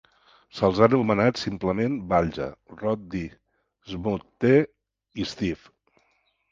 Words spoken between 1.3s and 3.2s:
simplement Balja, Rod